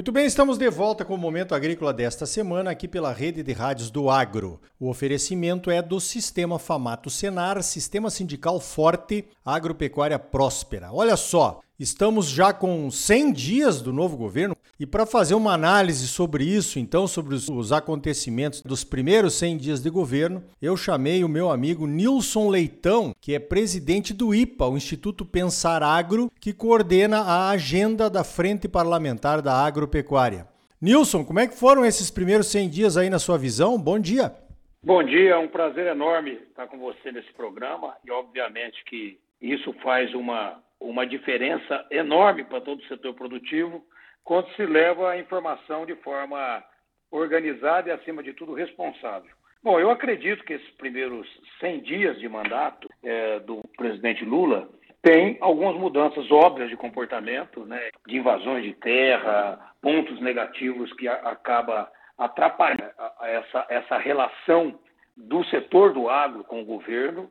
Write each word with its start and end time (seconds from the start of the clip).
Muito 0.00 0.12
bem, 0.12 0.24
estamos 0.24 0.56
de 0.56 0.70
volta 0.70 1.04
com 1.04 1.12
o 1.14 1.18
Momento 1.18 1.54
Agrícola 1.54 1.92
desta 1.92 2.24
semana 2.24 2.70
aqui 2.70 2.88
pela 2.88 3.12
rede 3.12 3.42
de 3.42 3.52
rádios 3.52 3.90
do 3.90 4.08
Agro. 4.08 4.58
O 4.80 4.88
oferecimento 4.88 5.70
é 5.70 5.82
do 5.82 6.00
Sistema 6.00 6.58
Famato 6.58 7.10
Senar, 7.10 7.62
Sistema 7.62 8.08
Sindical 8.08 8.58
Forte, 8.60 9.26
Agropecuária 9.44 10.18
Próspera. 10.18 10.90
Olha 10.90 11.18
só, 11.18 11.60
estamos 11.80 12.28
já 12.28 12.52
com 12.52 12.90
100 12.90 13.32
dias 13.32 13.80
do 13.80 13.90
novo 13.90 14.14
governo 14.14 14.54
e 14.78 14.84
para 14.84 15.06
fazer 15.06 15.34
uma 15.34 15.54
análise 15.54 16.06
sobre 16.06 16.44
isso, 16.44 16.78
então, 16.78 17.06
sobre 17.06 17.34
os 17.34 17.72
acontecimentos 17.72 18.60
dos 18.60 18.84
primeiros 18.84 19.34
100 19.34 19.56
dias 19.56 19.82
de 19.82 19.88
governo, 19.88 20.44
eu 20.60 20.76
chamei 20.76 21.24
o 21.24 21.28
meu 21.28 21.50
amigo 21.50 21.86
Nilson 21.86 22.50
Leitão, 22.50 23.14
que 23.18 23.34
é 23.34 23.38
presidente 23.38 24.12
do 24.12 24.34
IPA, 24.34 24.68
o 24.68 24.76
Instituto 24.76 25.24
Pensar 25.24 25.82
Agro, 25.82 26.30
que 26.38 26.52
coordena 26.52 27.20
a 27.20 27.50
agenda 27.50 28.10
da 28.10 28.24
Frente 28.24 28.68
Parlamentar 28.68 29.40
da 29.40 29.54
Agropecuária. 29.54 30.46
Nilson, 30.80 31.24
como 31.24 31.40
é 31.40 31.46
que 31.46 31.58
foram 31.58 31.84
esses 31.84 32.10
primeiros 32.10 32.46
100 32.48 32.68
dias 32.68 32.96
aí 32.96 33.08
na 33.08 33.18
sua 33.18 33.38
visão? 33.38 33.78
Bom 33.78 33.98
dia. 33.98 34.34
Bom 34.82 35.02
dia, 35.02 35.30
é 35.30 35.36
um 35.36 35.48
prazer 35.48 35.86
enorme 35.86 36.40
estar 36.48 36.66
com 36.66 36.78
você 36.78 37.12
nesse 37.12 37.30
programa 37.34 37.94
e 38.02 38.10
obviamente 38.10 38.82
que 38.84 39.18
isso 39.40 39.74
faz 39.82 40.14
uma, 40.14 40.58
uma 40.80 41.06
diferença 41.06 41.86
enorme 41.90 42.44
para 42.44 42.60
todo 42.60 42.80
o 42.80 42.86
setor 42.86 43.14
produtivo 43.14 43.84
quando 44.24 44.48
se 44.54 44.64
leva 44.64 45.10
a 45.10 45.18
informação 45.18 45.84
de 45.84 45.94
forma 45.96 46.64
organizada 47.10 47.88
e, 47.88 47.92
acima 47.92 48.22
de 48.22 48.32
tudo, 48.32 48.54
responsável. 48.54 49.30
Bom, 49.62 49.78
eu 49.78 49.90
acredito 49.90 50.44
que 50.44 50.54
esses 50.54 50.70
primeiros 50.72 51.28
100 51.58 51.80
dias 51.82 52.18
de 52.18 52.28
mandato 52.28 52.88
é, 53.02 53.40
do 53.40 53.60
presidente 53.76 54.24
Lula 54.24 54.68
tem 55.02 55.36
algumas 55.40 55.76
mudanças 55.76 56.30
óbvias 56.30 56.68
de 56.68 56.76
comportamento, 56.76 57.64
né, 57.66 57.90
de 58.06 58.16
invasões 58.16 58.64
de 58.64 58.72
terra, 58.74 59.58
pontos 59.82 60.20
negativos 60.20 60.92
que 60.94 61.08
a, 61.08 61.14
acaba 61.14 61.90
atrapalhando 62.16 62.90
essa, 63.22 63.66
essa 63.68 63.98
relação 63.98 64.78
do 65.16 65.44
setor 65.46 65.92
do 65.92 66.08
agro 66.08 66.44
com 66.44 66.60
o 66.60 66.64
governo, 66.64 67.30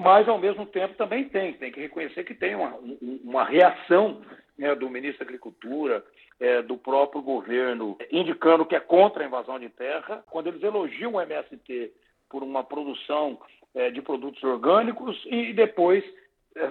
mas 0.00 0.26
ao 0.26 0.38
mesmo 0.38 0.64
tempo 0.64 0.94
também 0.94 1.28
tem, 1.28 1.52
tem 1.52 1.70
que 1.70 1.78
reconhecer 1.78 2.24
que 2.24 2.34
tem 2.34 2.54
uma, 2.54 2.74
uma 3.22 3.44
reação 3.44 4.22
né, 4.56 4.74
do 4.74 4.88
ministro 4.88 5.18
da 5.18 5.26
Agricultura, 5.26 6.02
é, 6.40 6.62
do 6.62 6.78
próprio 6.78 7.20
governo, 7.20 7.98
indicando 8.10 8.64
que 8.64 8.74
é 8.74 8.80
contra 8.80 9.22
a 9.22 9.26
invasão 9.26 9.58
de 9.58 9.68
terra, 9.68 10.24
quando 10.30 10.46
eles 10.46 10.62
elogiam 10.62 11.12
o 11.12 11.20
MST 11.20 11.92
por 12.30 12.42
uma 12.42 12.64
produção 12.64 13.38
é, 13.74 13.90
de 13.90 14.00
produtos 14.00 14.42
orgânicos 14.42 15.22
e 15.26 15.52
depois 15.52 16.02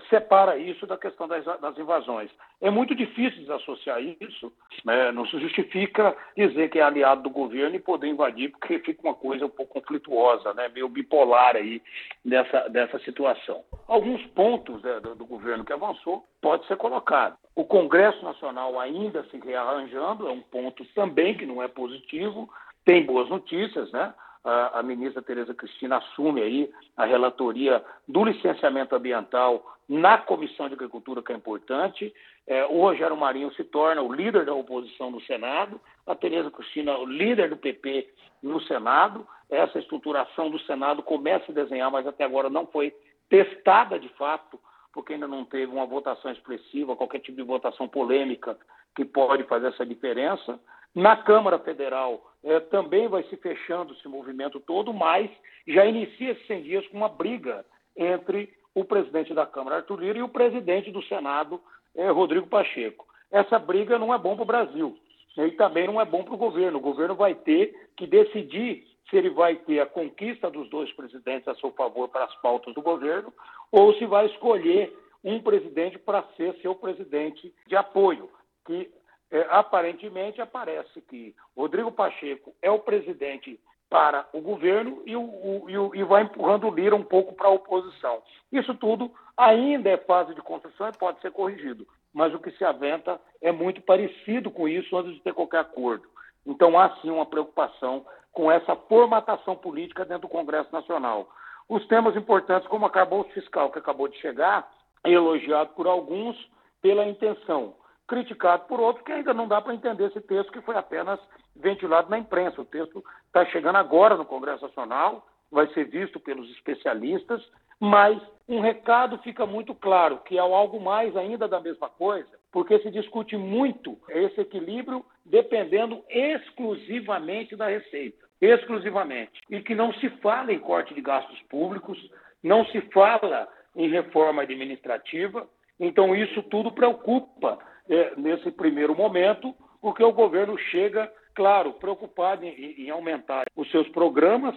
separa 0.10 0.58
isso 0.58 0.86
da 0.86 0.98
questão 0.98 1.28
das, 1.28 1.44
das, 1.46 1.78
invasões. 1.78 2.30
É 2.62 2.70
muito 2.70 2.94
difícil 2.94 3.40
desassociar 3.40 4.02
isso, 4.02 4.52
né? 4.84 5.12
não 5.12 5.26
se 5.26 5.40
justifica 5.40 6.16
dizer 6.36 6.70
que 6.70 6.80
é 6.80 6.82
aliado 6.82 7.24
do 7.24 7.30
governo 7.30 7.76
e 7.76 7.80
poder 7.80 8.08
invadir, 8.08 8.52
porque 8.52 8.80
fica 8.80 9.02
uma 9.02 9.16
coisa 9.16 9.46
um 9.46 9.50
pouco 9.50 9.80
conflituosa, 9.80 10.54
né? 10.54 10.70
meio 10.70 10.90
bipolar 10.90 11.56
aí 11.56 11.82
dessa, 12.26 12.68
dessa 12.70 13.00
situação. 13.00 13.64
Alguns 13.88 14.26
pontos 14.28 14.82
né, 14.84 15.00
do, 15.00 15.16
do, 15.16 15.26
governo 15.26 15.64
que 15.64 15.74
avançou 15.74 16.26
pode 16.42 16.68
ser 16.68 16.76
colocado. 16.76 17.38
O 17.56 17.64
Congresso 17.64 18.24
Nacional 18.24 18.80
ainda 18.80 19.24
se 19.32 19.38
rearranjando, 19.38 20.28
é 20.28 20.32
um 20.32 20.42
ponto 20.42 20.84
também 20.94 21.38
que 21.38 21.46
não 21.46 21.64
é 21.64 21.68
positivo, 21.68 22.50
tem 22.86 23.06
boas 23.06 23.30
notícias, 23.30 23.92
né? 23.92 24.14
A, 24.44 24.80
a 24.80 24.84
ministra 24.84 25.22
Tereza 25.22 25.54
Cristina 25.54 25.98
assume 25.98 26.42
aí 26.42 26.72
a 26.96 27.06
relatoria 27.06 27.84
do 28.08 28.24
licenciamento 28.24 28.96
ambiental 28.96 29.78
na 29.88 30.18
Comissão 30.18 30.68
de 30.68 30.76
Agricultura, 30.76 31.22
que 31.22 31.34
é 31.34 31.36
importante. 31.36 32.14
É, 32.48 32.66
o 32.66 32.82
Rogério 32.82 33.18
Marinho 33.18 33.52
se 33.54 33.64
torna 33.64 34.02
o 34.02 34.14
líder 34.14 34.46
da 34.46 34.54
oposição 34.54 35.12
no 35.12 35.22
Senado, 35.22 35.80
a 36.06 36.16
Tereza 36.16 36.52
Cristina, 36.52 36.98
o 36.98 37.06
líder 37.06 37.50
do 37.50 37.58
PP 37.58 38.08
no 38.42 38.62
Senado. 38.62 39.28
Essa 39.50 39.80
estruturação 39.80 40.50
do 40.50 40.60
Senado 40.60 41.02
começa 41.02 41.52
a 41.52 41.56
desenhar, 41.56 41.92
mas 41.92 42.06
até 42.06 42.24
agora 42.24 42.50
não 42.50 42.68
foi 42.68 42.94
testada 43.30 44.00
de 44.00 44.10
fato, 44.10 44.60
porque 44.94 45.14
ainda 45.14 45.28
não 45.28 45.44
teve 45.44 45.72
uma 45.72 45.86
votação 45.86 46.32
expressiva, 46.32 46.96
qualquer 46.96 47.20
tipo 47.20 47.38
de 47.38 47.44
votação 47.44 47.88
polêmica 47.88 48.58
que 48.96 49.06
pode 49.06 49.44
fazer 49.44 49.68
essa 49.68 49.86
diferença. 49.86 50.60
Na 50.96 51.18
Câmara 51.18 51.60
Federal 51.60 52.22
é, 52.44 52.60
também 52.60 53.08
vai 53.08 53.24
se 53.24 53.38
fechando 53.38 53.94
esse 53.94 54.08
movimento 54.08 54.60
todo, 54.60 54.94
mas 54.94 55.30
já 55.68 55.86
inicia 55.86 56.32
esses 56.32 56.48
100 56.48 56.64
dias 56.64 56.88
com 56.88 56.98
uma 56.98 57.10
briga 57.10 57.66
entre 57.96 58.52
o 58.74 58.84
presidente 58.84 59.34
da 59.34 59.46
Câmara, 59.46 59.78
Arthur 59.78 60.00
Lira, 60.00 60.20
e 60.20 60.24
o 60.24 60.30
presidente 60.30 60.92
do 60.92 61.04
Senado, 61.04 61.62
é, 61.96 62.10
Rodrigo 62.10 62.48
Pacheco. 62.48 63.08
Essa 63.32 63.60
briga 63.60 64.00
não 64.00 64.14
é 64.14 64.18
bom 64.18 64.36
para 64.36 64.44
o 64.44 64.48
Brasil 64.48 64.98
e 65.38 65.52
também 65.52 65.88
não 65.88 66.02
é 66.02 66.06
bom 66.06 66.24
para 66.24 66.34
o 66.34 66.38
governo. 66.38 66.80
O 66.80 66.82
governo 66.82 67.16
vai 67.16 67.36
ter 67.36 67.90
que 67.96 68.08
decidir 68.08 68.88
se 69.10 69.18
ele 69.18 69.30
vai 69.30 69.56
ter 69.56 69.80
a 69.80 69.86
conquista 69.86 70.50
dos 70.50 70.70
dois 70.70 70.92
presidentes 70.94 71.48
a 71.48 71.56
seu 71.56 71.72
favor 71.72 72.10
para 72.10 72.26
as 72.26 72.36
pautas 72.42 72.74
do 72.74 72.82
governo 72.82 73.34
ou 73.72 73.94
se 73.96 74.06
vai 74.06 74.26
escolher 74.28 74.96
um 75.24 75.42
presidente 75.42 75.98
para 76.00 76.24
ser 76.38 76.56
seu 76.62 76.76
presidente 76.76 77.54
de 77.68 77.76
apoio, 77.76 78.30
que 78.66 78.90
é, 79.32 79.46
aparentemente 79.50 80.42
aparece 80.42 81.02
que 81.02 81.36
Rodrigo 81.56 81.92
Pacheco 81.92 82.54
é 82.62 82.72
o 82.72 82.80
presidente 82.80 83.60
para 83.90 84.28
o 84.34 84.42
governo 84.42 85.02
e, 85.06 85.16
o, 85.16 85.22
o, 85.22 85.96
e 85.96 86.04
vai 86.04 86.24
empurrando 86.24 86.68
o 86.68 86.74
Lira 86.74 86.96
um 86.96 87.04
pouco 87.04 87.34
para 87.34 87.48
a 87.48 87.52
oposição. 87.52 88.22
Isso 88.52 88.74
tudo 88.76 89.12
ainda 89.36 89.90
é 89.90 89.98
fase 89.98 90.36
de 90.36 90.42
construção 90.42 90.90
e 90.90 90.98
pode 90.98 91.20
ser 91.22 91.32
corrigido, 91.32 91.88
mas 92.14 92.34
o 92.34 92.40
que 92.40 92.52
se 92.52 92.64
aventa 92.64 93.20
é 93.42 93.52
muito 93.52 93.82
parecido 93.82 94.52
com 94.52 94.68
isso 94.68 94.96
antes 94.96 95.14
de 95.14 95.22
ter 95.22 95.34
qualquer 95.34 95.60
acordo. 95.60 96.08
Então 96.46 96.78
há 96.78 96.96
sim 96.98 97.10
uma 97.10 97.26
preocupação 97.26 98.06
com 98.32 98.52
essa 98.52 98.76
formatação 98.76 99.56
política 99.56 100.06
dentro 100.06 100.28
do 100.28 100.32
Congresso 100.32 100.72
Nacional. 100.72 101.30
Os 101.68 101.86
temas 101.88 102.16
importantes, 102.16 102.68
como 102.68 102.90
carbono 102.90 103.26
fiscal 103.26 103.72
que 103.72 103.80
acabou 103.80 104.08
de 104.08 104.18
chegar, 104.18 104.72
é 105.04 105.12
elogiado 105.12 105.72
por 105.74 105.88
alguns 105.88 106.36
pela 106.82 107.06
intenção 107.06 107.76
criticado 108.10 108.66
por 108.66 108.80
outros, 108.80 109.06
que 109.06 109.12
ainda 109.12 109.34
não 109.34 109.48
dá 109.48 109.62
para 109.62 109.74
entender 109.74 110.08
esse 110.08 110.20
texto 110.20 110.52
que 110.52 110.62
foi 110.62 110.76
apenas 110.76 111.20
ventilado 111.56 112.10
na 112.10 112.18
imprensa. 112.18 112.60
O 112.60 112.66
texto 112.66 113.04
está 113.28 113.46
chegando 113.46 113.78
agora 113.78 114.18
no 114.18 114.26
Congresso 114.26 114.64
Nacional, 114.64 115.26
vai 115.52 115.68
ser 115.74 115.86
visto 115.86 116.20
pelos 116.20 116.50
especialistas, 116.52 117.42
mas 117.80 118.20
um 118.48 118.60
recado 118.60 119.20
fica 119.20 119.46
muito 119.46 119.74
claro, 119.76 120.18
que 120.26 120.38
é 120.38 120.42
algo 120.42 120.82
mais 120.82 121.16
ainda 121.16 121.48
da 121.48 121.62
mesma 121.62 121.88
coisa, 121.88 122.30
porque 122.52 122.80
se 122.80 122.90
discute 122.90 123.38
muito 123.38 123.98
esse 124.10 124.42
equilíbrio 124.42 125.06
dependendo 125.24 126.04
exclusivamente 126.10 127.56
da 127.56 127.68
receita, 127.68 128.26
exclusivamente, 128.42 129.40
e 129.50 129.62
que 129.62 129.76
não 129.76 129.94
se 129.94 130.10
fala 130.22 130.52
em 130.52 130.60
corte 130.60 130.94
de 130.96 131.02
gastos 131.02 131.40
públicos, 131.44 131.98
não 132.44 132.66
se 132.66 132.82
fala 132.92 133.48
em 133.76 133.88
reforma 133.88 134.42
administrativa, 134.42 135.48
então 135.80 136.16
isso 136.16 136.42
tudo 136.44 136.72
preocupa 136.72 137.60
é, 137.90 138.14
nesse 138.16 138.52
primeiro 138.52 138.96
momento, 138.96 139.54
porque 139.82 140.04
o 140.04 140.14
governo 140.14 140.58
chega, 140.58 141.12
claro, 141.34 141.74
preocupado 141.74 142.46
em, 142.46 142.86
em 142.86 142.90
aumentar 142.90 143.46
os 143.56 143.70
seus 143.72 143.88
programas. 143.90 144.56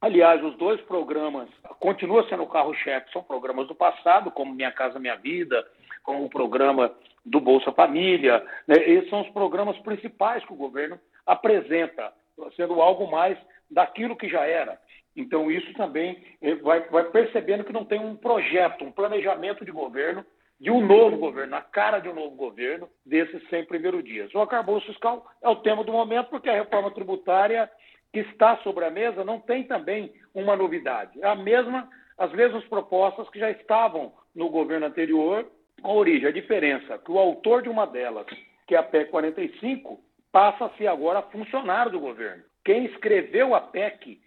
Aliás, 0.00 0.42
os 0.42 0.56
dois 0.56 0.80
programas 0.82 1.48
continuam 1.78 2.26
sendo 2.28 2.44
o 2.44 2.48
carro-chefe, 2.48 3.12
são 3.12 3.22
programas 3.22 3.68
do 3.68 3.74
passado, 3.74 4.30
como 4.30 4.54
Minha 4.54 4.72
Casa 4.72 4.98
Minha 4.98 5.16
Vida, 5.16 5.66
como 6.02 6.24
o 6.24 6.30
programa 6.30 6.90
do 7.24 7.38
Bolsa 7.38 7.70
Família. 7.72 8.42
Né? 8.66 8.76
Esses 8.76 9.10
são 9.10 9.20
os 9.20 9.28
programas 9.28 9.76
principais 9.80 10.44
que 10.44 10.52
o 10.52 10.56
governo 10.56 10.98
apresenta, 11.26 12.12
sendo 12.56 12.80
algo 12.80 13.10
mais 13.10 13.36
daquilo 13.70 14.16
que 14.16 14.28
já 14.28 14.46
era. 14.46 14.78
Então, 15.14 15.50
isso 15.50 15.72
também 15.74 16.22
eh, 16.40 16.54
vai, 16.56 16.80
vai 16.88 17.04
percebendo 17.10 17.64
que 17.64 17.72
não 17.72 17.84
tem 17.84 18.00
um 18.00 18.16
projeto, 18.16 18.84
um 18.84 18.92
planejamento 18.92 19.64
de 19.64 19.70
governo 19.70 20.24
de 20.60 20.70
um 20.70 20.86
novo 20.86 21.16
governo, 21.16 21.56
a 21.56 21.62
cara 21.62 21.98
de 21.98 22.08
um 22.08 22.14
novo 22.14 22.36
governo, 22.36 22.88
desses 23.04 23.42
100 23.48 23.64
primeiros 23.64 24.04
dias. 24.04 24.32
O 24.34 24.40
arcabouço 24.40 24.86
fiscal 24.86 25.26
é 25.42 25.48
o 25.48 25.56
tema 25.56 25.82
do 25.82 25.92
momento, 25.92 26.28
porque 26.28 26.50
a 26.50 26.54
reforma 26.54 26.90
tributária 26.90 27.70
que 28.12 28.20
está 28.20 28.58
sobre 28.58 28.84
a 28.84 28.90
mesa 28.90 29.24
não 29.24 29.40
tem 29.40 29.64
também 29.64 30.12
uma 30.34 30.54
novidade. 30.54 31.18
É 31.22 31.26
a 31.26 31.34
mesma, 31.34 31.88
as 32.18 32.30
mesmas 32.32 32.62
propostas 32.64 33.28
que 33.30 33.38
já 33.38 33.50
estavam 33.50 34.12
no 34.34 34.50
governo 34.50 34.86
anterior, 34.86 35.50
com 35.80 35.96
origem. 35.96 36.28
A 36.28 36.32
diferença 36.32 36.94
é 36.94 36.98
que 36.98 37.10
o 37.10 37.18
autor 37.18 37.62
de 37.62 37.68
uma 37.70 37.86
delas, 37.86 38.26
que 38.66 38.74
é 38.74 38.78
a 38.78 38.82
PEC 38.82 39.10
45, 39.10 39.98
passa 40.30 40.66
a 40.66 40.70
ser 40.70 40.88
agora 40.88 41.22
funcionário 41.22 41.90
do 41.90 42.00
governo. 42.00 42.42
Quem 42.64 42.84
escreveu 42.84 43.54
a 43.54 43.60
PEC 43.60 44.20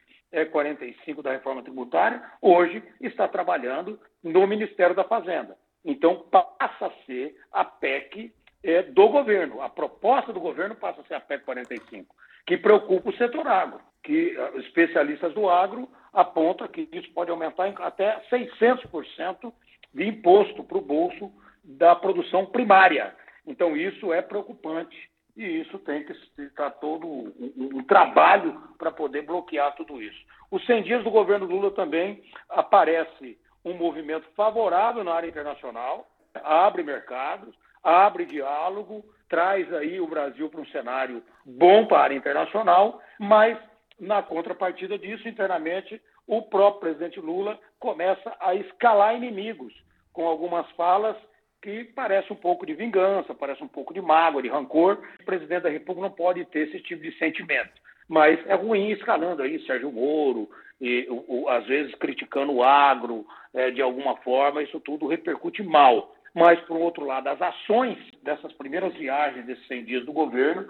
45 0.52 1.22
da 1.22 1.32
reforma 1.32 1.62
tributária, 1.62 2.20
hoje 2.42 2.82
está 3.00 3.28
trabalhando 3.28 4.00
no 4.24 4.48
Ministério 4.48 4.96
da 4.96 5.04
Fazenda. 5.04 5.56
Então, 5.86 6.26
passa 6.32 6.88
a 6.88 7.06
ser 7.06 7.36
a 7.52 7.66
PEC 7.66 8.34
é, 8.64 8.84
do 8.84 9.10
governo. 9.10 9.62
A 9.62 9.70
proposta 9.70 10.32
do 10.32 10.40
governo 10.40 10.76
passa 10.76 11.02
a 11.02 11.04
ser 11.06 11.16
a 11.16 11.20
PEC 11.20 11.44
45, 11.44 12.16
que 12.46 12.58
preocupa 12.58 13.10
o 13.10 13.18
setor 13.18 13.48
agro, 13.48 13.82
que 14.02 14.38
uh, 14.38 14.60
especialistas 14.60 15.34
do 15.34 15.50
agro 15.50 15.90
apontam 16.14 16.68
que 16.68 16.88
isso 16.92 17.12
pode 17.14 17.32
aumentar 17.32 17.68
em 17.68 17.76
até 17.80 18.22
600% 18.32 19.54
de 19.94 20.08
imposto 20.08 20.64
para 20.64 20.78
o 20.78 20.82
bolso 20.82 21.32
da 21.64 21.96
produção 21.96 22.46
primária. 22.46 23.16
Então, 23.46 23.76
isso 23.76 24.14
é 24.14 24.22
preocupante 24.22 25.12
e 25.36 25.44
isso 25.62 25.80
tem 25.80 26.06
que 26.06 26.14
estar 26.44 26.70
todo 26.72 27.08
um, 27.08 27.32
um 27.58 27.84
trabalho 27.84 28.62
para 28.78 28.92
poder 28.92 29.24
bloquear 29.24 29.76
tudo 29.76 30.02
isso. 30.02 30.20
Os 30.52 30.64
100 30.66 30.84
dias 30.84 31.04
do 31.04 31.10
governo 31.10 31.48
Lula 31.48 31.72
também 31.72 32.24
aparece 32.50 33.38
um 33.64 33.74
movimento 33.74 34.28
favorável 34.36 35.04
na 35.04 35.14
área 35.14 35.28
internacional, 35.28 36.08
abre 36.34 36.84
mercados, 36.84 37.56
abre 37.84 38.26
diálogo, 38.26 39.04
traz 39.30 39.72
aí 39.74 40.00
o 40.00 40.08
Brasil 40.08 40.50
para 40.50 40.62
um 40.62 40.66
cenário 40.68 41.24
bom 41.46 41.86
para 41.86 41.98
a 41.98 42.04
área 42.04 42.16
internacional, 42.16 43.02
mas 43.20 43.58
na 44.00 44.22
contrapartida 44.22 44.98
disso, 44.98 45.28
internamente, 45.28 46.02
o 46.28 46.42
próprio 46.42 46.82
presidente 46.82 47.20
Lula 47.20 47.60
começa 47.80 48.36
a 48.40 48.56
escalar 48.56 49.16
inimigos 49.16 49.74
com 50.12 50.26
algumas 50.26 50.70
falas 50.72 51.16
que 51.62 51.86
parece 51.86 52.32
um 52.32 52.36
pouco 52.36 52.66
de 52.66 52.74
vingança, 52.74 53.34
parece 53.34 53.64
um 53.64 53.68
pouco 53.68 53.94
de 53.94 54.02
mágoa, 54.02 54.42
de 54.42 54.50
rancor. 54.50 55.02
O 55.22 55.26
presidente 55.26 55.64
da 55.64 55.70
República 55.70 56.10
não 56.10 56.16
pode 56.16 56.44
ter 56.46 56.68
esse 56.68 56.80
tipo 56.82 57.02
de 57.02 57.18
sentimento. 57.18 57.72
Mas 58.08 58.40
é 58.48 58.54
ruim 58.54 58.92
escalando 58.92 59.42
aí 59.42 59.66
Sérgio 59.66 59.92
Moro, 59.92 60.50
e, 60.84 61.08
o, 61.10 61.44
o, 61.44 61.50
às 61.50 61.66
vezes 61.66 61.96
criticando 61.96 62.52
o 62.52 62.62
agro 62.62 63.26
é, 63.54 63.72
de 63.72 63.82
alguma 63.82 64.18
forma, 64.18 64.62
isso 64.62 64.82
tudo 64.82 65.08
repercute 65.08 65.64
mal. 65.64 66.14
Mas, 66.36 66.60
por 66.62 66.76
outro 66.76 67.06
lado, 67.06 67.30
as 67.30 67.42
ações 67.42 67.98
dessas 68.22 68.52
primeiras 68.54 68.94
viagens 68.96 69.46
desses 69.46 69.66
100 69.68 69.86
dias 69.86 70.06
do 70.06 70.12
governo 70.12 70.68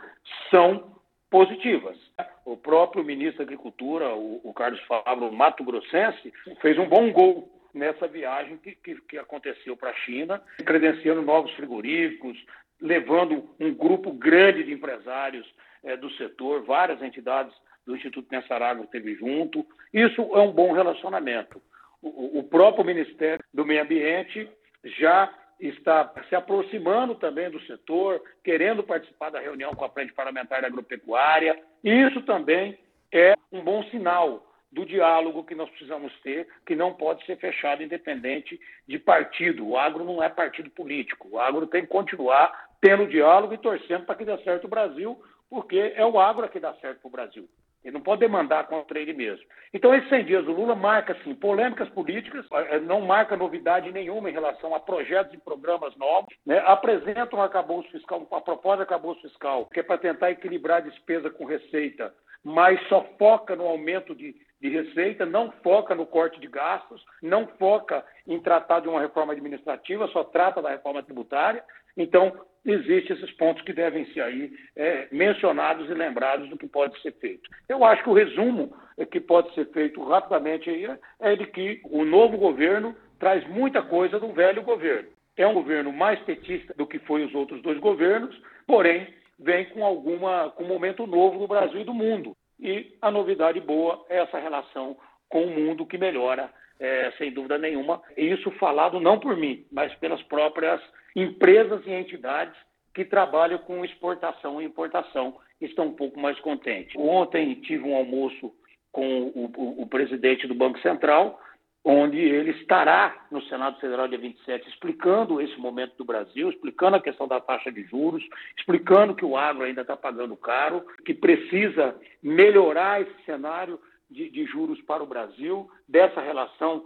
são 0.52 0.94
positivas. 1.32 1.98
O 2.46 2.56
próprio 2.56 3.04
ministro 3.04 3.40
da 3.40 3.44
Agricultura, 3.44 4.14
o, 4.14 4.40
o 4.44 4.54
Carlos 4.54 4.82
Fabro 4.82 5.32
Mato 5.32 5.64
Grossense, 5.64 6.32
fez 6.62 6.78
um 6.78 6.88
bom 6.88 7.12
gol 7.12 7.50
nessa 7.74 8.08
viagem 8.08 8.58
que, 8.58 8.76
que, 8.76 9.02
que 9.02 9.18
aconteceu 9.18 9.76
para 9.76 9.90
a 9.90 9.96
China, 9.96 10.40
credenciando 10.64 11.24
novos 11.24 11.52
frigoríficos, 11.54 12.38
levando 12.80 13.50
um 13.60 13.74
grupo 13.74 14.12
grande 14.12 14.64
de 14.64 14.74
empresários 14.74 15.52
é, 15.84 15.98
do 15.98 16.12
setor, 16.12 16.64
várias 16.66 17.02
entidades 17.02 17.54
do 17.86 17.96
Instituto 17.96 18.28
Pensarago 18.28 18.84
esteve 18.84 19.16
junto. 19.16 19.66
Isso 19.94 20.22
é 20.22 20.40
um 20.40 20.52
bom 20.52 20.72
relacionamento. 20.74 21.62
O, 22.02 22.40
o 22.40 22.44
próprio 22.44 22.86
Ministério 22.86 23.44
do 23.54 23.66
Meio 23.66 23.84
Ambiente 23.84 24.50
já 24.84 25.34
está 25.60 26.12
se 26.28 26.36
aproximando 26.36 27.16
também 27.16 27.50
do 27.50 27.62
setor, 27.62 28.22
querendo 28.44 28.84
participar 28.84 29.30
da 29.30 29.40
reunião 29.40 29.74
com 29.74 29.86
a 29.86 29.90
Frente 29.90 30.14
Parlamentar 30.14 30.62
da 30.62 30.68
Agropecuária. 30.68 31.58
Isso 31.84 32.22
também 32.24 32.78
é 33.12 33.36
um 33.52 33.62
bom 33.62 33.84
sinal 33.86 34.46
do 34.72 34.86
diálogo 34.86 35.44
que 35.44 35.54
nós 35.54 35.70
precisamos 35.70 36.12
ter, 36.22 36.48
que 36.66 36.76
não 36.76 36.94
pode 36.94 37.24
ser 37.26 37.38
fechado 37.38 37.84
independente 37.84 38.60
de 38.88 38.98
partido. 38.98 39.66
O 39.68 39.78
agro 39.78 40.04
não 40.04 40.22
é 40.22 40.28
partido 40.28 40.70
político. 40.72 41.30
O 41.32 41.40
agro 41.40 41.68
tem 41.68 41.84
que 41.84 41.88
continuar 41.88 42.52
tendo 42.82 43.08
diálogo 43.08 43.54
e 43.54 43.58
torcendo 43.58 44.06
para 44.06 44.16
que 44.16 44.26
dê 44.26 44.36
certo 44.40 44.66
o 44.66 44.70
Brasil, 44.70 45.22
porque 45.50 45.94
é 45.96 46.04
o 46.04 46.20
agro 46.20 46.50
que 46.50 46.60
dá 46.60 46.74
certo 46.76 47.00
para 47.00 47.08
o 47.08 47.12
Brasil. 47.12 47.48
Ele 47.84 47.94
não 47.94 48.02
pode 48.02 48.22
demandar 48.22 48.68
contra 48.68 49.00
ele 49.00 49.14
mesmo. 49.14 49.46
Então, 49.74 49.94
esses 49.94 50.08
100 50.10 50.26
dias 50.26 50.46
do 50.46 50.54
Lula 50.54 50.76
marca, 50.76 51.18
sim, 51.24 51.36
polêmicas 51.36 51.90
políticas, 51.90 52.46
eh, 52.52 52.80
não 52.80 53.02
marca 53.02 53.36
novidade 53.36 53.92
nenhuma 53.92 54.30
em 54.30 54.34
relação 54.34 54.74
a 54.74 54.80
projetos 54.80 55.34
e 55.34 55.38
programas 55.38 55.96
novos, 55.98 56.34
né? 56.46 56.64
apresenta 56.66 57.36
um 57.36 57.42
arcabouço 57.42 57.90
fiscal, 57.90 58.26
uma 58.30 58.42
proposta 58.42 58.78
de 58.78 58.94
arcabouço 58.94 59.22
fiscal, 59.22 59.66
que 59.66 59.80
é 59.80 59.84
para 59.84 59.98
tentar 59.98 60.32
equilibrar 60.32 60.82
despesa 60.82 61.30
com 61.30 61.46
receita, 61.46 62.14
mas 62.44 62.80
só 62.88 63.04
foca 63.18 63.56
no 63.56 63.66
aumento 63.66 64.14
de, 64.14 64.36
de 64.62 64.70
receita, 64.70 65.26
não 65.26 65.52
foca 65.64 65.96
no 65.96 66.06
corte 66.06 66.40
de 66.40 66.48
gastos, 66.48 67.04
não 67.22 67.48
foca 67.60 68.06
em 68.28 68.40
tratar 68.40 68.82
de 68.82 68.88
uma 68.88 69.02
reforma 69.02 69.34
administrativa, 69.34 70.08
só 70.10 70.24
trata 70.24 70.62
da 70.62 70.70
reforma 70.70 71.02
tributária. 71.02 71.64
Então, 71.98 72.34
existem 72.66 73.16
esses 73.16 73.32
pontos 73.32 73.64
que 73.64 73.74
devem 73.74 74.06
ser 74.14 74.22
aí 74.22 74.52
é, 74.76 75.08
mencionados 75.12 75.90
e 75.90 75.94
lembrados 75.94 76.50
do 76.50 76.58
que 76.58 76.68
pode 76.68 77.00
ser 77.02 77.14
feito. 77.14 77.50
Eu 77.68 77.84
acho 77.84 78.04
que 78.04 78.10
o 78.10 78.14
resumo 78.14 78.74
que 79.12 79.20
pode 79.20 79.54
ser 79.54 79.66
feito 79.72 80.04
rapidamente 80.04 80.70
aí 80.70 80.88
é 81.20 81.36
de 81.36 81.46
que 81.48 81.82
o 81.86 82.06
novo 82.06 82.38
governo 82.38 82.96
traz 83.20 83.46
muita 83.48 83.82
coisa 83.82 84.20
do 84.20 84.32
velho 84.32 84.62
governo. 84.64 85.10
É 85.36 85.48
um 85.48 85.54
governo 85.54 85.92
mais 85.92 86.20
petista 86.20 86.74
do 86.76 86.86
que 86.86 87.00
foi 87.00 87.24
os 87.24 87.34
outros 87.34 87.62
dois 87.62 87.80
governos, 87.80 88.40
porém 88.68 89.08
vem 89.40 89.66
com 89.66 89.84
alguma 89.84 90.52
com 90.52 90.64
um 90.64 90.68
momento 90.68 91.08
novo 91.08 91.40
do 91.40 91.48
Brasil 91.48 91.82
e 91.82 91.86
do 91.86 91.94
mundo. 91.94 92.36
E 92.60 92.96
a 93.02 93.10
novidade 93.10 93.60
boa 93.60 94.06
é 94.10 94.20
essa 94.20 94.38
relação 94.38 94.96
com 95.28 95.44
o 95.44 95.50
mundo 95.50 95.86
que 95.86 95.98
melhora, 95.98 96.50
é, 96.80 97.12
sem 97.18 97.32
dúvida 97.32 97.58
nenhuma. 97.58 98.02
Isso 98.16 98.52
falado 98.52 99.00
não 99.00 99.20
por 99.20 99.36
mim, 99.36 99.66
mas 99.72 99.94
pelas 99.96 100.22
próprias 100.24 100.80
empresas 101.16 101.86
e 101.86 101.92
entidades 101.92 102.56
que 102.94 103.04
trabalham 103.04 103.60
com 103.60 103.84
exportação 103.84 104.62
e 104.62 104.66
importação 104.66 105.36
estão 105.60 105.88
um 105.88 105.94
pouco 105.94 106.20
mais 106.20 106.40
contentes. 106.40 106.96
Ontem 106.96 107.56
tive 107.56 107.84
um 107.84 107.96
almoço 107.96 108.54
com 108.92 109.24
o, 109.30 109.52
o, 109.58 109.82
o 109.82 109.88
presidente 109.88 110.48
do 110.48 110.54
Banco 110.54 110.80
Central, 110.80 111.40
onde 111.84 112.18
ele 112.18 112.52
estará 112.52 113.26
no 113.30 113.42
Senado 113.44 113.80
Federal 113.80 114.08
dia 114.08 114.18
27 114.18 114.70
explicando 114.70 115.42
esse 115.42 115.58
momento 115.58 115.98
do 115.98 116.06
Brasil, 116.06 116.50
explicando 116.50 116.96
a 116.96 117.02
questão 117.02 117.28
da 117.28 117.42
taxa 117.42 117.72
de 117.72 117.84
juros, 117.84 118.24
explicando 118.58 119.16
que 119.16 119.26
o 119.26 119.36
agro 119.36 119.64
ainda 119.64 119.82
está 119.82 119.98
pagando 119.98 120.38
caro, 120.38 120.86
que 121.06 121.14
precisa 121.14 121.96
melhorar 122.22 123.02
esse 123.02 123.26
cenário 123.26 123.80
de, 124.10 124.30
de 124.30 124.46
juros 124.46 124.82
para 124.84 125.04
o 125.04 125.08
Brasil, 125.08 125.70
dessa 125.88 126.22
relação 126.22 126.86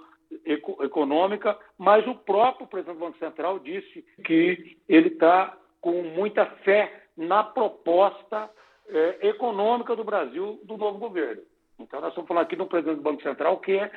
econômica, 0.81 1.57
mas 1.77 2.05
o 2.07 2.15
próprio 2.15 2.67
presidente 2.67 2.97
do 2.97 3.05
Banco 3.05 3.17
Central 3.17 3.59
disse 3.59 4.05
que 4.23 4.77
ele 4.87 5.09
está 5.09 5.57
com 5.81 6.01
muita 6.03 6.45
fé 6.45 7.03
na 7.15 7.43
proposta 7.43 8.49
é, 8.89 9.27
econômica 9.27 9.95
do 9.95 10.03
Brasil 10.03 10.59
do 10.63 10.77
novo 10.77 10.97
governo. 10.97 11.41
Então, 11.79 12.01
nós 12.01 12.09
estamos 12.09 12.27
falando 12.27 12.43
aqui 12.43 12.55
do 12.55 12.65
presidente 12.65 12.97
do 12.97 13.03
Banco 13.03 13.21
Central 13.21 13.57
que 13.59 13.73
é 13.73 13.91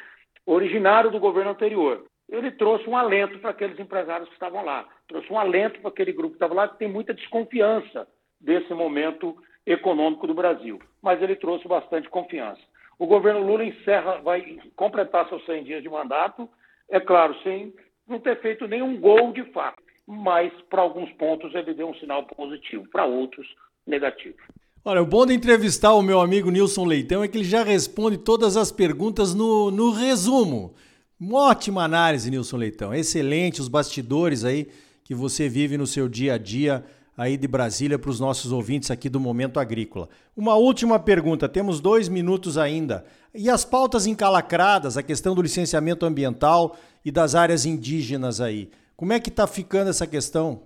originário 0.44 1.10
do 1.10 1.18
governo 1.18 1.50
anterior. 1.50 2.04
Ele 2.28 2.50
trouxe 2.52 2.88
um 2.88 2.96
alento 2.96 3.38
para 3.38 3.50
aqueles 3.50 3.78
empresários 3.78 4.28
que 4.28 4.34
estavam 4.34 4.64
lá, 4.64 4.86
trouxe 5.08 5.32
um 5.32 5.38
alento 5.38 5.80
para 5.80 5.90
aquele 5.90 6.12
grupo 6.12 6.30
que 6.30 6.36
estava 6.36 6.54
lá, 6.54 6.68
que 6.68 6.78
tem 6.78 6.88
muita 6.88 7.12
desconfiança 7.12 8.06
desse 8.40 8.72
momento 8.72 9.36
econômico 9.66 10.26
do 10.26 10.34
Brasil. 10.34 10.78
Mas 11.02 11.20
ele 11.20 11.36
trouxe 11.36 11.66
bastante 11.66 12.08
confiança. 12.08 12.60
O 13.00 13.06
governo 13.06 13.42
Lula 13.42 13.64
encerra, 13.64 14.20
vai 14.20 14.58
completar 14.76 15.26
seus 15.26 15.42
100 15.46 15.64
dias 15.64 15.82
de 15.82 15.88
mandato, 15.88 16.46
é 16.86 17.00
claro, 17.00 17.34
sem 17.42 17.72
não 18.06 18.20
ter 18.20 18.38
feito 18.42 18.68
nenhum 18.68 19.00
gol 19.00 19.32
de 19.32 19.42
fato, 19.52 19.82
mas 20.06 20.52
para 20.68 20.82
alguns 20.82 21.10
pontos 21.12 21.54
ele 21.54 21.72
deu 21.72 21.88
um 21.88 21.94
sinal 21.94 22.26
positivo, 22.26 22.86
para 22.92 23.06
outros 23.06 23.46
negativo. 23.86 24.36
Olha, 24.84 25.00
o 25.00 25.06
bom 25.06 25.24
de 25.24 25.32
entrevistar 25.32 25.94
o 25.94 26.02
meu 26.02 26.20
amigo 26.20 26.50
Nilson 26.50 26.84
Leitão 26.84 27.24
é 27.24 27.28
que 27.28 27.38
ele 27.38 27.44
já 27.44 27.64
responde 27.64 28.18
todas 28.18 28.54
as 28.54 28.70
perguntas 28.70 29.34
no, 29.34 29.70
no 29.70 29.92
resumo. 29.92 30.74
Uma 31.18 31.50
ótima 31.50 31.82
análise, 31.82 32.30
Nilson 32.30 32.58
Leitão. 32.58 32.92
Excelente 32.92 33.62
os 33.62 33.68
bastidores 33.68 34.44
aí 34.44 34.68
que 35.04 35.14
você 35.14 35.48
vive 35.48 35.78
no 35.78 35.86
seu 35.86 36.06
dia 36.06 36.34
a 36.34 36.38
dia 36.38 36.84
aí 37.20 37.36
de 37.36 37.46
Brasília 37.46 37.98
para 37.98 38.08
os 38.08 38.18
nossos 38.18 38.50
ouvintes 38.50 38.90
aqui 38.90 39.10
do 39.10 39.20
Momento 39.20 39.60
Agrícola. 39.60 40.08
Uma 40.34 40.54
última 40.54 40.98
pergunta, 40.98 41.50
temos 41.50 41.78
dois 41.78 42.08
minutos 42.08 42.56
ainda. 42.56 43.04
E 43.34 43.50
as 43.50 43.62
pautas 43.62 44.06
encalacradas, 44.06 44.96
a 44.96 45.02
questão 45.02 45.34
do 45.34 45.42
licenciamento 45.42 46.06
ambiental 46.06 46.76
e 47.04 47.12
das 47.12 47.34
áreas 47.34 47.66
indígenas 47.66 48.40
aí? 48.40 48.70
Como 48.96 49.12
é 49.12 49.20
que 49.20 49.28
está 49.28 49.46
ficando 49.46 49.90
essa 49.90 50.06
questão? 50.06 50.62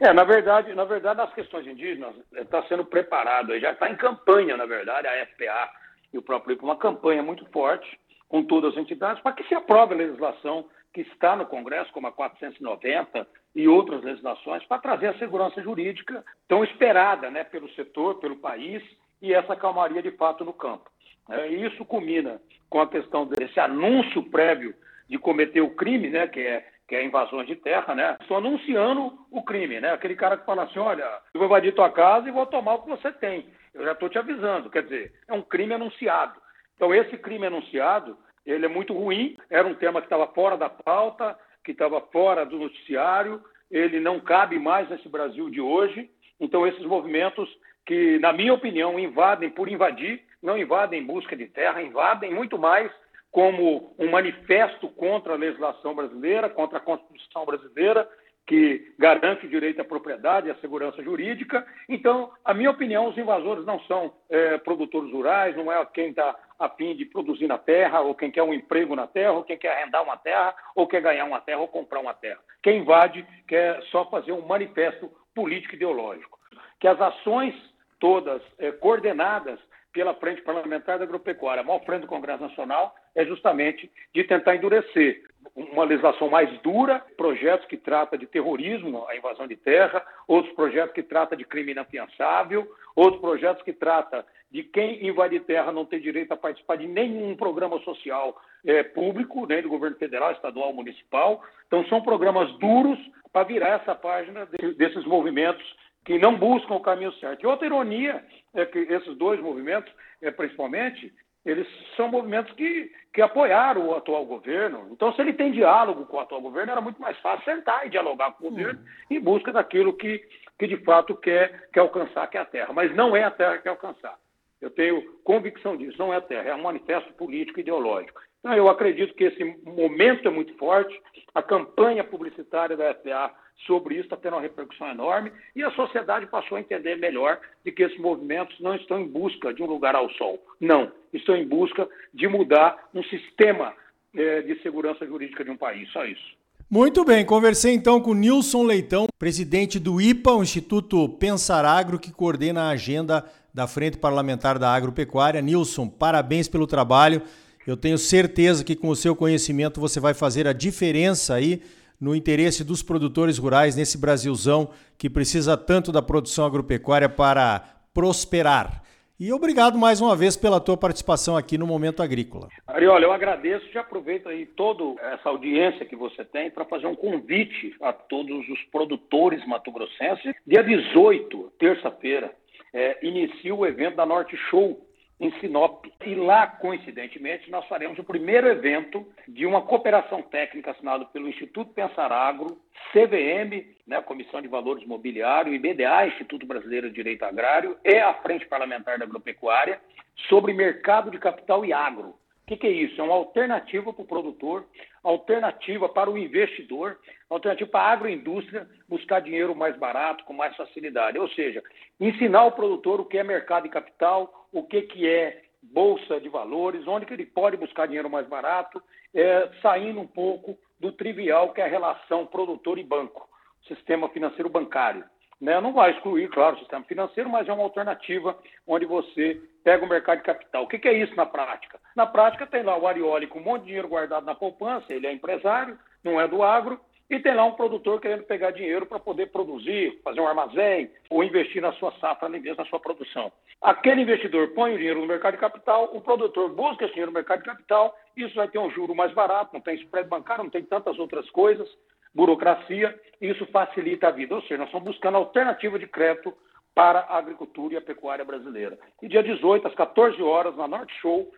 É, 0.00 0.10
na 0.10 0.24
verdade, 0.24 0.74
na 0.74 0.86
verdade, 0.86 1.20
as 1.20 1.34
questões 1.34 1.66
indígenas 1.66 2.14
está 2.32 2.62
sendo 2.68 2.86
preparado, 2.86 3.58
já 3.60 3.72
está 3.72 3.90
em 3.90 3.96
campanha, 3.96 4.56
na 4.56 4.64
verdade, 4.64 5.06
a 5.06 5.26
FPA 5.26 5.68
e 6.10 6.16
o 6.16 6.22
próprio 6.22 6.54
IPA, 6.54 6.64
uma 6.64 6.78
campanha 6.78 7.22
muito 7.22 7.44
forte 7.52 7.86
com 8.30 8.42
todas 8.42 8.72
as 8.72 8.78
entidades 8.78 9.22
para 9.22 9.32
que 9.32 9.46
se 9.46 9.54
aprove 9.54 9.92
a 9.92 9.98
legislação 9.98 10.64
que 10.94 11.02
está 11.02 11.36
no 11.36 11.44
Congresso, 11.44 11.92
como 11.92 12.06
a 12.06 12.12
490, 12.12 13.26
e 13.58 13.66
outras 13.66 14.04
legislações 14.04 14.64
para 14.66 14.78
trazer 14.78 15.08
a 15.08 15.18
segurança 15.18 15.60
jurídica 15.60 16.24
tão 16.46 16.62
esperada 16.62 17.28
né, 17.28 17.42
pelo 17.42 17.68
setor, 17.70 18.20
pelo 18.20 18.36
país 18.36 18.80
e 19.20 19.34
essa 19.34 19.56
calmaria 19.56 20.00
de 20.00 20.12
fato 20.12 20.44
no 20.44 20.52
campo. 20.52 20.88
É, 21.28 21.48
isso 21.48 21.84
culmina 21.84 22.40
com 22.70 22.80
a 22.80 22.86
questão 22.86 23.26
desse 23.26 23.58
anúncio 23.58 24.22
prévio 24.30 24.76
de 25.08 25.18
cometer 25.18 25.60
o 25.60 25.74
crime, 25.74 26.08
né, 26.08 26.28
que 26.28 26.38
é 26.38 26.64
que 26.86 26.94
é 26.94 27.04
invasões 27.04 27.46
de 27.46 27.54
terra, 27.54 27.94
né? 27.94 28.16
Estou 28.18 28.38
anunciando 28.38 29.12
o 29.30 29.42
crime, 29.42 29.78
né? 29.78 29.92
Aquele 29.92 30.16
cara 30.16 30.38
que 30.38 30.46
fala 30.46 30.62
assim, 30.62 30.78
olha, 30.78 31.04
eu 31.34 31.38
vou 31.38 31.44
invadir 31.44 31.74
tua 31.74 31.90
casa 31.90 32.26
e 32.26 32.32
vou 32.32 32.46
tomar 32.46 32.76
o 32.76 32.82
que 32.82 32.88
você 32.88 33.12
tem. 33.12 33.46
Eu 33.74 33.84
já 33.84 33.92
estou 33.92 34.08
te 34.08 34.16
avisando, 34.16 34.70
quer 34.70 34.84
dizer, 34.84 35.12
é 35.28 35.34
um 35.34 35.42
crime 35.42 35.74
anunciado. 35.74 36.40
Então 36.76 36.94
esse 36.94 37.18
crime 37.18 37.46
anunciado, 37.46 38.16
ele 38.46 38.64
é 38.64 38.68
muito 38.68 38.94
ruim, 38.94 39.36
era 39.50 39.68
um 39.68 39.74
tema 39.74 40.00
que 40.00 40.06
estava 40.06 40.28
fora 40.28 40.56
da 40.56 40.70
pauta, 40.70 41.38
que 41.64 41.72
estava 41.72 42.00
fora 42.00 42.44
do 42.44 42.58
noticiário, 42.58 43.42
ele 43.70 44.00
não 44.00 44.20
cabe 44.20 44.58
mais 44.58 44.88
nesse 44.88 45.08
Brasil 45.08 45.50
de 45.50 45.60
hoje. 45.60 46.10
Então, 46.40 46.66
esses 46.66 46.84
movimentos 46.84 47.48
que, 47.84 48.18
na 48.18 48.32
minha 48.32 48.54
opinião, 48.54 48.98
invadem 48.98 49.50
por 49.50 49.68
invadir, 49.68 50.22
não 50.42 50.56
invadem 50.56 51.00
em 51.00 51.06
busca 51.06 51.36
de 51.36 51.46
terra, 51.46 51.82
invadem 51.82 52.32
muito 52.32 52.58
mais 52.58 52.90
como 53.30 53.94
um 53.98 54.10
manifesto 54.10 54.88
contra 54.88 55.34
a 55.34 55.36
legislação 55.36 55.94
brasileira, 55.94 56.48
contra 56.48 56.78
a 56.78 56.82
Constituição 56.82 57.44
brasileira, 57.44 58.08
que 58.46 58.94
garante 58.98 59.44
o 59.44 59.48
direito 59.48 59.80
à 59.80 59.84
propriedade 59.84 60.48
e 60.48 60.50
à 60.50 60.54
segurança 60.56 61.02
jurídica. 61.02 61.66
Então, 61.86 62.30
a 62.42 62.54
minha 62.54 62.70
opinião, 62.70 63.06
os 63.06 63.18
invasores 63.18 63.66
não 63.66 63.78
são 63.80 64.14
é, 64.30 64.56
produtores 64.56 65.12
rurais, 65.12 65.54
não 65.54 65.70
é 65.70 65.84
quem 65.92 66.10
está 66.10 66.34
a 66.58 66.68
fim 66.68 66.94
de 66.96 67.04
produzir 67.04 67.46
na 67.46 67.58
terra, 67.58 68.00
ou 68.00 68.14
quem 68.14 68.30
quer 68.30 68.42
um 68.42 68.52
emprego 68.52 68.96
na 68.96 69.06
terra, 69.06 69.32
ou 69.32 69.44
quem 69.44 69.56
quer 69.56 69.72
arrendar 69.72 70.02
uma 70.02 70.16
terra, 70.16 70.54
ou 70.74 70.86
quer 70.86 71.00
ganhar 71.00 71.24
uma 71.24 71.40
terra, 71.40 71.60
ou 71.60 71.68
comprar 71.68 72.00
uma 72.00 72.14
terra. 72.14 72.40
Quem 72.62 72.80
invade 72.80 73.24
quer 73.46 73.80
só 73.84 74.04
fazer 74.06 74.32
um 74.32 74.46
manifesto 74.46 75.10
político 75.34 75.74
ideológico. 75.74 76.38
Que 76.80 76.88
as 76.88 77.00
ações 77.00 77.54
todas 78.00 78.42
é, 78.58 78.72
coordenadas 78.72 79.58
pela 79.92 80.14
Frente 80.14 80.42
Parlamentar 80.42 80.98
da 80.98 81.04
Agropecuária, 81.04 81.60
a 81.60 81.64
maior 81.64 81.84
frente 81.84 82.02
do 82.02 82.06
Congresso 82.06 82.42
Nacional, 82.42 82.94
é 83.14 83.24
justamente 83.24 83.90
de 84.14 84.24
tentar 84.24 84.54
endurecer 84.54 85.22
uma 85.56 85.84
legislação 85.84 86.28
mais 86.28 86.50
dura, 86.60 87.02
projetos 87.16 87.66
que 87.66 87.76
tratam 87.76 88.18
de 88.18 88.26
terrorismo, 88.26 89.06
a 89.08 89.16
invasão 89.16 89.46
de 89.46 89.56
terra, 89.56 90.04
outros 90.26 90.54
projetos 90.54 90.94
que 90.94 91.02
tratam 91.02 91.36
de 91.36 91.44
crime 91.44 91.72
inafiançável, 91.72 92.70
outros 92.94 93.20
projetos 93.20 93.62
que 93.62 93.72
tratam 93.72 94.22
de 94.50 94.62
quem 94.62 95.06
invade 95.06 95.38
terra 95.40 95.70
não 95.70 95.84
ter 95.84 96.00
direito 96.00 96.32
a 96.32 96.36
participar 96.36 96.76
de 96.76 96.86
nenhum 96.86 97.36
programa 97.36 97.78
social 97.80 98.40
é, 98.64 98.82
público, 98.82 99.46
nem 99.46 99.62
do 99.62 99.68
governo 99.68 99.96
federal, 99.96 100.32
estadual, 100.32 100.72
municipal. 100.72 101.42
Então, 101.66 101.84
são 101.86 102.00
programas 102.00 102.50
duros 102.58 102.98
para 103.32 103.44
virar 103.44 103.80
essa 103.80 103.94
página 103.94 104.46
desses 104.76 105.04
movimentos 105.04 105.64
que 106.04 106.18
não 106.18 106.36
buscam 106.36 106.74
o 106.74 106.80
caminho 106.80 107.12
certo. 107.14 107.42
E 107.42 107.46
outra 107.46 107.66
ironia 107.66 108.24
é 108.54 108.64
que 108.64 108.78
esses 108.78 109.14
dois 109.16 109.38
movimentos, 109.40 109.92
é, 110.22 110.30
principalmente, 110.30 111.12
eles 111.44 111.66
são 111.96 112.08
movimentos 112.08 112.52
que, 112.54 112.90
que 113.12 113.20
apoiaram 113.20 113.88
o 113.88 113.94
atual 113.94 114.24
governo. 114.24 114.88
Então, 114.90 115.12
se 115.12 115.20
ele 115.20 115.34
tem 115.34 115.52
diálogo 115.52 116.06
com 116.06 116.16
o 116.16 116.20
atual 116.20 116.40
governo, 116.40 116.72
era 116.72 116.80
muito 116.80 117.00
mais 117.00 117.18
fácil 117.18 117.44
sentar 117.44 117.86
e 117.86 117.90
dialogar 117.90 118.32
com 118.32 118.46
o 118.46 118.50
governo 118.50 118.80
uhum. 118.80 119.16
em 119.16 119.20
busca 119.20 119.52
daquilo 119.52 119.92
que, 119.92 120.22
que 120.58 120.66
de 120.66 120.78
fato 120.78 121.14
quer, 121.14 121.68
quer 121.70 121.80
alcançar, 121.80 122.26
que 122.28 122.38
é 122.38 122.40
a 122.40 122.46
terra. 122.46 122.72
Mas 122.72 122.94
não 122.96 123.14
é 123.14 123.24
a 123.24 123.30
terra 123.30 123.58
que 123.58 123.64
quer 123.64 123.70
alcançar. 123.70 124.16
Eu 124.60 124.70
tenho 124.70 125.02
convicção 125.24 125.76
disso, 125.76 125.98
não 125.98 126.12
é 126.12 126.20
terra, 126.20 126.50
é 126.50 126.54
um 126.54 126.62
manifesto 126.62 127.12
político 127.14 127.60
ideológico. 127.60 128.20
Então, 128.40 128.54
eu 128.54 128.68
acredito 128.68 129.14
que 129.14 129.24
esse 129.24 129.44
momento 129.64 130.26
é 130.26 130.30
muito 130.30 130.54
forte, 130.54 130.98
a 131.34 131.42
campanha 131.42 132.04
publicitária 132.04 132.76
da 132.76 132.94
FDA 132.94 133.32
sobre 133.66 133.96
isso 133.96 134.04
está 134.04 134.16
tendo 134.16 134.34
uma 134.34 134.42
repercussão 134.42 134.88
enorme 134.88 135.32
e 135.54 135.62
a 135.62 135.70
sociedade 135.72 136.26
passou 136.26 136.56
a 136.56 136.60
entender 136.60 136.96
melhor 136.96 137.40
de 137.64 137.72
que 137.72 137.82
esses 137.82 137.98
movimentos 137.98 138.58
não 138.60 138.74
estão 138.76 139.00
em 139.00 139.08
busca 139.08 139.52
de 139.52 139.62
um 139.62 139.66
lugar 139.66 139.96
ao 139.96 140.08
sol. 140.10 140.40
Não, 140.60 140.92
estão 141.12 141.36
em 141.36 141.46
busca 141.46 141.88
de 142.14 142.28
mudar 142.28 142.88
um 142.94 143.02
sistema 143.04 143.74
é, 144.14 144.42
de 144.42 144.60
segurança 144.62 145.04
jurídica 145.06 145.44
de 145.44 145.50
um 145.50 145.56
país. 145.56 145.90
Só 145.90 146.04
isso. 146.04 146.38
Muito 146.70 147.02
bem, 147.02 147.24
conversei 147.24 147.72
então 147.72 147.98
com 147.98 148.12
Nilson 148.12 148.62
Leitão, 148.62 149.06
presidente 149.18 149.78
do 149.78 150.00
IPA, 150.00 150.34
o 150.34 150.42
Instituto 150.42 151.08
Pensar 151.08 151.64
Agro, 151.64 151.98
que 151.98 152.12
coordena 152.12 152.64
a 152.64 152.70
agenda 152.70 153.24
da 153.58 153.66
Frente 153.66 153.98
Parlamentar 153.98 154.56
da 154.56 154.72
Agropecuária. 154.72 155.42
Nilson, 155.42 155.88
parabéns 155.88 156.46
pelo 156.46 156.64
trabalho. 156.64 157.20
Eu 157.66 157.76
tenho 157.76 157.98
certeza 157.98 158.64
que 158.64 158.76
com 158.76 158.88
o 158.88 158.94
seu 158.94 159.16
conhecimento 159.16 159.80
você 159.80 159.98
vai 159.98 160.14
fazer 160.14 160.46
a 160.46 160.52
diferença 160.52 161.34
aí 161.34 161.60
no 162.00 162.14
interesse 162.14 162.62
dos 162.62 162.84
produtores 162.84 163.36
rurais 163.36 163.74
nesse 163.74 163.98
Brasilzão 163.98 164.70
que 164.96 165.10
precisa 165.10 165.56
tanto 165.56 165.90
da 165.90 166.00
produção 166.00 166.46
agropecuária 166.46 167.08
para 167.08 167.64
prosperar. 167.92 168.84
E 169.20 169.32
obrigado 169.32 169.76
mais 169.76 170.00
uma 170.00 170.14
vez 170.14 170.36
pela 170.36 170.60
tua 170.60 170.76
participação 170.76 171.36
aqui 171.36 171.58
no 171.58 171.66
Momento 171.66 172.00
Agrícola. 172.00 172.46
Ariola, 172.68 173.00
eu 173.00 173.10
agradeço 173.10 173.66
e 173.74 173.76
aproveito 173.76 174.28
aí 174.28 174.46
toda 174.46 174.94
essa 175.02 175.28
audiência 175.28 175.84
que 175.84 175.96
você 175.96 176.24
tem 176.24 176.52
para 176.52 176.64
fazer 176.64 176.86
um 176.86 176.94
convite 176.94 177.74
a 177.82 177.92
todos 177.92 178.48
os 178.48 178.62
produtores 178.70 179.44
mato-grossenses. 179.44 180.36
Dia 180.46 180.62
18, 180.62 181.52
terça-feira, 181.58 182.32
é, 182.72 182.98
inicia 183.02 183.54
o 183.54 183.66
evento 183.66 183.96
da 183.96 184.06
Norte 184.06 184.36
Show, 184.50 184.88
em 185.20 185.32
Sinop. 185.40 185.84
E 186.04 186.14
lá, 186.14 186.46
coincidentemente, 186.46 187.50
nós 187.50 187.66
faremos 187.66 187.98
o 187.98 188.04
primeiro 188.04 188.46
evento 188.46 189.06
de 189.26 189.46
uma 189.46 189.62
cooperação 189.62 190.22
técnica 190.22 190.70
assinado 190.70 191.06
pelo 191.06 191.28
Instituto 191.28 191.72
Pensar 191.72 192.12
Agro, 192.12 192.60
CVM, 192.92 193.66
né, 193.86 194.00
Comissão 194.02 194.40
de 194.40 194.48
Valores 194.48 194.86
Mobiliário, 194.86 195.52
IBDA, 195.52 196.06
Instituto 196.06 196.46
Brasileiro 196.46 196.88
de 196.88 196.94
Direito 196.94 197.24
Agrário, 197.24 197.76
e 197.84 197.96
a 197.96 198.14
Frente 198.14 198.46
Parlamentar 198.46 198.98
da 198.98 199.04
Agropecuária, 199.04 199.80
sobre 200.28 200.52
mercado 200.52 201.10
de 201.10 201.18
capital 201.18 201.64
e 201.64 201.72
agro. 201.72 202.14
O 202.48 202.50
que, 202.50 202.56
que, 202.56 202.66
é 202.66 202.70
isso? 202.70 202.98
É 202.98 203.04
uma 203.04 203.12
alternativa 203.12 203.92
para 203.92 204.02
o 204.02 204.06
produtor, 204.06 204.64
alternativa 205.04 205.86
para 205.86 206.08
o 206.08 206.16
investidor, 206.16 206.98
alternativa 207.28 207.68
para 207.68 207.80
a 207.80 207.92
agroindústria 207.92 208.66
buscar 208.88 209.20
dinheiro 209.20 209.54
mais 209.54 209.76
barato, 209.76 210.24
com 210.24 210.32
mais 210.32 210.56
facilidade. 210.56 211.18
Ou 211.18 211.28
seja, 211.28 211.62
ensinar 212.00 212.46
o 212.46 212.52
produtor 212.52 213.00
o 213.00 213.04
que 213.04 213.18
é 213.18 213.22
mercado 213.22 213.64
de 213.64 213.68
capital, 213.68 214.48
o 214.50 214.62
que, 214.62 214.80
que 214.80 215.06
é 215.06 215.42
bolsa 215.62 216.18
de 216.18 216.30
valores, 216.30 216.88
onde 216.88 217.04
que 217.04 217.12
ele 217.12 217.26
pode 217.26 217.58
buscar 217.58 217.84
dinheiro 217.84 218.08
mais 218.08 218.26
barato, 218.26 218.82
é, 219.14 219.50
saindo 219.60 220.00
um 220.00 220.06
pouco 220.06 220.58
do 220.80 220.90
trivial 220.90 221.52
que 221.52 221.60
é 221.60 221.64
a 221.64 221.68
relação 221.68 222.24
produtor 222.24 222.78
e 222.78 222.82
banco, 222.82 223.28
sistema 223.66 224.08
financeiro 224.08 224.48
bancário. 224.48 225.04
Né? 225.40 225.60
Não 225.60 225.72
vai 225.72 225.92
excluir, 225.92 226.28
claro, 226.28 226.56
o 226.56 226.58
sistema 226.58 226.84
financeiro, 226.84 227.30
mas 227.30 227.48
é 227.48 227.52
uma 227.52 227.62
alternativa 227.62 228.36
onde 228.66 228.84
você 228.84 229.40
pega 229.62 229.84
o 229.84 229.88
mercado 229.88 230.18
de 230.18 230.24
capital. 230.24 230.64
O 230.64 230.66
que, 230.66 230.78
que 230.78 230.88
é 230.88 230.92
isso 230.92 231.14
na 231.14 231.26
prática? 231.26 231.78
Na 231.94 232.06
prática, 232.06 232.46
tem 232.46 232.62
lá 232.62 232.76
o 232.76 232.86
Arioli 232.86 233.26
com 233.26 233.38
um 233.38 233.44
monte 233.44 233.62
de 233.62 233.66
dinheiro 233.68 233.88
guardado 233.88 234.24
na 234.24 234.34
poupança, 234.34 234.92
ele 234.92 235.06
é 235.06 235.12
empresário, 235.12 235.78
não 236.02 236.20
é 236.20 236.26
do 236.26 236.42
agro, 236.42 236.80
e 237.10 237.18
tem 237.18 237.34
lá 237.34 237.44
um 237.44 237.52
produtor 237.52 238.00
querendo 238.00 238.24
pegar 238.24 238.50
dinheiro 238.50 238.84
para 238.84 238.98
poder 238.98 239.30
produzir, 239.30 239.98
fazer 240.04 240.20
um 240.20 240.26
armazém 240.26 240.90
ou 241.08 241.24
investir 241.24 241.62
na 241.62 241.72
sua 241.72 241.90
safra, 241.92 242.28
nem 242.28 242.40
mesmo 242.40 242.62
na 242.62 242.68
sua 242.68 242.78
produção. 242.78 243.32
Aquele 243.62 244.02
investidor 244.02 244.48
põe 244.48 244.74
o 244.74 244.76
dinheiro 244.76 245.00
no 245.00 245.06
mercado 245.06 245.34
de 245.34 245.40
capital, 245.40 245.90
o 245.94 246.00
produtor 246.00 246.50
busca 246.50 246.84
esse 246.84 246.92
dinheiro 246.92 247.10
no 247.10 247.14
mercado 247.14 247.38
de 247.38 247.46
capital, 247.46 247.96
isso 248.16 248.34
vai 248.34 248.48
ter 248.48 248.58
um 248.58 248.70
juro 248.70 248.94
mais 248.94 249.12
barato, 249.14 249.54
não 249.54 249.60
tem 249.60 249.74
spread 249.76 250.08
bancário, 250.08 250.44
não 250.44 250.50
tem 250.50 250.62
tantas 250.62 250.98
outras 250.98 251.28
coisas, 251.30 251.68
burocracia, 252.14 252.98
e 253.20 253.28
isso 253.30 253.46
facilita 253.46 254.08
a 254.08 254.10
vida. 254.10 254.34
Ou 254.34 254.42
seja, 254.42 254.58
nós 254.58 254.68
estamos 254.68 254.88
buscando 254.88 255.16
alternativa 255.16 255.78
de 255.78 255.86
crédito 255.86 256.34
para 256.74 257.00
a 257.00 257.18
agricultura 257.18 257.74
e 257.74 257.76
a 257.76 257.80
pecuária 257.80 258.24
brasileira. 258.24 258.78
E 259.02 259.08
dia 259.08 259.22
18, 259.22 259.66
às 259.66 259.74
14 259.74 260.22
horas, 260.22 260.56
na 260.56 260.68
Norte 260.68 260.94
Show, 261.00 261.30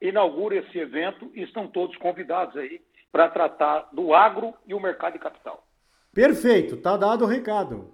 inaugura 0.00 0.56
esse 0.56 0.78
evento 0.78 1.30
e 1.34 1.42
estão 1.42 1.68
todos 1.68 1.96
convidados 1.96 2.56
aí 2.56 2.80
para 3.12 3.28
tratar 3.28 3.88
do 3.92 4.14
agro 4.14 4.54
e 4.66 4.74
o 4.74 4.80
mercado 4.80 5.14
de 5.14 5.18
capital. 5.18 5.62
Perfeito, 6.12 6.76
tá 6.76 6.96
dado 6.96 7.24
o 7.24 7.28
recado. 7.28 7.92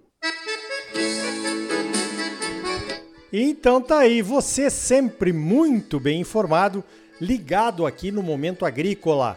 Então 3.33 3.81
tá 3.81 3.99
aí, 3.99 4.23
você 4.23 4.71
sempre 4.71 5.33
muito 5.33 5.99
bem 5.99 6.21
informado, 6.21 6.85
ligado 7.21 7.85
aqui 7.85 8.12
no 8.12 8.23
Momento 8.23 8.64
Agrícola. 8.64 9.37